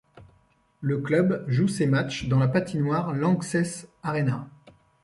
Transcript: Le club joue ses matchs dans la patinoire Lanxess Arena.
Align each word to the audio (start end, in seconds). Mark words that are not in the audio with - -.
Le 0.79 0.97
club 0.97 1.45
joue 1.47 1.67
ses 1.67 1.85
matchs 1.85 2.27
dans 2.27 2.39
la 2.39 2.47
patinoire 2.47 3.13
Lanxess 3.13 3.87
Arena. 4.01 4.49